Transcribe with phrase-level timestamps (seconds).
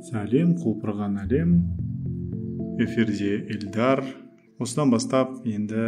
[0.00, 1.50] сәлем құлпырған әлем.
[2.80, 4.00] Эфирде эльдар.
[4.60, 5.82] Осыдан бастап енді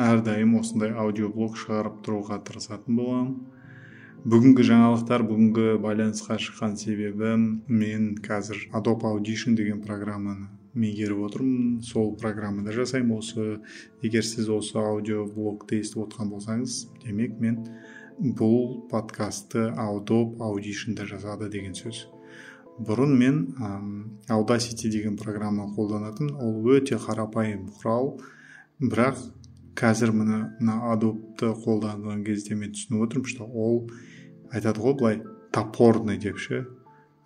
[0.00, 3.34] әрдайым осындай аудиоблог шығарып тұруға тырысатын боламын.
[4.28, 11.80] Бүгінгі жаңалықтар бүгінгі байланысқа шыққан себебім мен қазір adobe audition деген программаны меңгеріп отырмын.
[11.84, 13.58] Сол программада жасаймын осы.
[14.02, 17.60] Егер сіз осы аудиоблогты естіп отқан болсаңыз демек мен
[18.18, 22.06] бұл подкастты adobe аудишнда жасады деген сөз.
[22.78, 23.38] Бұрын мен
[24.30, 28.18] audacity деген программа қолданатын ол өте қарапайым құрал.
[28.78, 29.18] Бірақ
[29.78, 33.88] қазір мына мына адобты қолданған кезде мен түсініп отырмын что ол
[34.52, 35.22] айтады ғой былай
[35.52, 36.66] топорный деп ше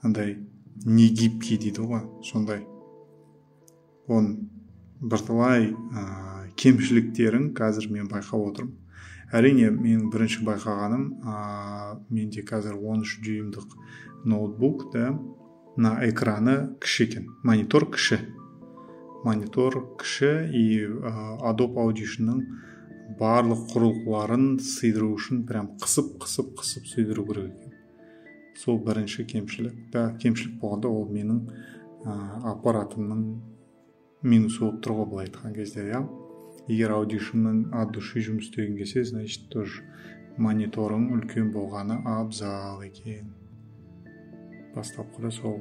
[0.02, 0.38] андай
[0.84, 2.65] негибкий дейді ғой сондай.
[4.09, 4.48] Оның
[5.01, 8.79] бірталай ә, кемшіліктерін қазір мен байқап отырмын.
[9.32, 13.77] Әрине менің бірінші байқағаным ә, менде қазір 13 дюймдық
[14.24, 15.12] ноутбук да.
[15.76, 18.20] Мына экраны кіші екен монитор кіші
[19.24, 20.66] монитор кіші и
[21.40, 22.42] adobe auditionның
[23.18, 27.76] барлық құрылғыларын сыйдыру үшін прям қысып қысып қысып сыйдыру керек екен.
[28.59, 31.40] Сол бірінші кемшілік да кемшілік болғанда ол менің
[32.04, 32.16] ә,
[32.52, 33.23] аппаратымның
[34.23, 36.02] минусы болып тұр ғой былай айтқан кезде иә.
[36.68, 39.82] Егер аудишнмен от души жұмыс істеген келсе значит тоже
[40.38, 43.32] мониторың үлкен болғаны абзал екен.
[44.74, 45.56] Бастапқыда сол